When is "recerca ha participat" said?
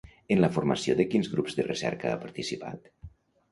1.69-2.93